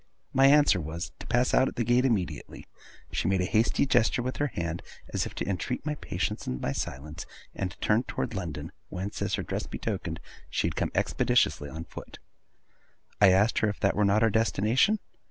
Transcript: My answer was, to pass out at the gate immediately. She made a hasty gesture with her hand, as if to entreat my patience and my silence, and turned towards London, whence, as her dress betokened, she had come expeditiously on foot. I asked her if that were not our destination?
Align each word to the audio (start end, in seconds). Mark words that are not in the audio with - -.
My 0.33 0.47
answer 0.47 0.81
was, 0.81 1.11
to 1.19 1.27
pass 1.27 1.53
out 1.53 1.67
at 1.67 1.75
the 1.75 1.83
gate 1.83 2.05
immediately. 2.05 2.65
She 3.11 3.27
made 3.27 3.39
a 3.41 3.45
hasty 3.45 3.85
gesture 3.85 4.23
with 4.23 4.37
her 4.37 4.47
hand, 4.47 4.81
as 5.13 5.27
if 5.27 5.35
to 5.35 5.47
entreat 5.47 5.85
my 5.85 5.93
patience 5.93 6.47
and 6.47 6.59
my 6.59 6.71
silence, 6.71 7.27
and 7.53 7.79
turned 7.81 8.07
towards 8.07 8.33
London, 8.33 8.71
whence, 8.89 9.21
as 9.21 9.35
her 9.35 9.43
dress 9.43 9.67
betokened, 9.67 10.19
she 10.49 10.65
had 10.65 10.75
come 10.75 10.91
expeditiously 10.95 11.69
on 11.69 11.83
foot. 11.83 12.17
I 13.21 13.29
asked 13.29 13.59
her 13.59 13.69
if 13.69 13.79
that 13.81 13.95
were 13.95 14.03
not 14.03 14.23
our 14.23 14.31
destination? 14.31 14.97